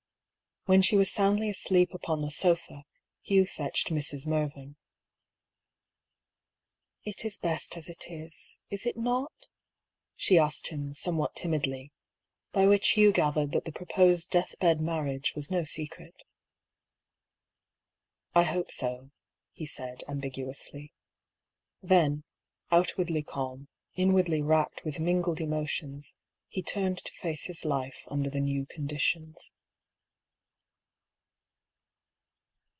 When 0.65 0.83
she 0.83 0.95
was 0.95 1.11
soundly 1.11 1.49
asleep 1.49 1.91
upon 1.91 2.21
the 2.21 2.29
sofa, 2.29 2.85
Hugh 3.23 3.47
fetched 3.47 3.87
Mrs. 3.89 4.27
Mervyn. 4.27 4.69
^' 4.69 4.73
It 7.03 7.25
is 7.25 7.35
best 7.37 7.75
as 7.75 7.89
it 7.89 8.11
is, 8.11 8.59
is 8.69 8.85
it 8.85 8.95
not?" 8.95 9.33
she 10.23 10.37
asked 10.37 10.67
him, 10.67 10.93
some 10.93 11.17
what 11.17 11.35
timidly, 11.35 11.91
by 12.51 12.67
which 12.67 12.89
Hugh 12.89 13.11
gathered 13.11 13.53
that 13.53 13.65
the 13.65 13.71
pro 13.71 13.87
posed 13.87 14.29
death 14.29 14.53
bed 14.59 14.79
marriage 14.81 15.33
was 15.35 15.49
no 15.49 15.63
secret." 15.63 16.21
I 18.35 18.43
hope 18.43 18.69
so," 18.69 19.09
he 19.51 19.65
said, 19.65 20.03
ambiguously. 20.07 20.93
Then, 21.81 22.23
outwardly 22.69 23.23
calm, 23.23 23.67
inwardly 23.95 24.43
racked 24.43 24.85
with 24.85 24.99
mingled 24.99 25.41
emotions, 25.41 26.13
he 26.47 26.61
turned 26.61 26.99
to 27.03 27.11
face 27.13 27.45
his 27.45 27.65
life 27.65 28.03
under 28.09 28.29
the 28.29 28.39
new 28.39 28.67
conditions. 28.67 29.51